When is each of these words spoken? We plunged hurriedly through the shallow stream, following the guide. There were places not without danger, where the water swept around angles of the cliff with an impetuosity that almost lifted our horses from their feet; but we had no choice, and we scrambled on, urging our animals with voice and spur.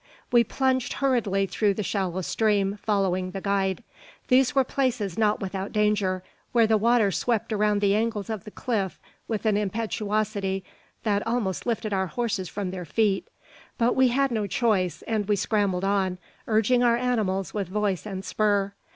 We 0.31 0.43
plunged 0.43 0.93
hurriedly 0.93 1.45
through 1.45 1.75
the 1.75 1.83
shallow 1.83 2.21
stream, 2.21 2.79
following 2.81 3.29
the 3.29 3.39
guide. 3.39 3.83
There 4.29 4.43
were 4.55 4.63
places 4.63 5.15
not 5.15 5.39
without 5.41 5.71
danger, 5.71 6.23
where 6.53 6.65
the 6.65 6.79
water 6.79 7.11
swept 7.11 7.53
around 7.53 7.83
angles 7.83 8.27
of 8.27 8.43
the 8.43 8.49
cliff 8.49 8.99
with 9.27 9.45
an 9.45 9.57
impetuosity 9.57 10.63
that 11.03 11.27
almost 11.27 11.67
lifted 11.67 11.93
our 11.93 12.07
horses 12.07 12.49
from 12.49 12.71
their 12.71 12.83
feet; 12.83 13.27
but 13.77 13.95
we 13.95 14.07
had 14.07 14.31
no 14.31 14.47
choice, 14.47 15.03
and 15.03 15.27
we 15.27 15.35
scrambled 15.35 15.83
on, 15.83 16.17
urging 16.47 16.81
our 16.81 16.97
animals 16.97 17.53
with 17.53 17.67
voice 17.67 18.07
and 18.07 18.25
spur. 18.25 18.73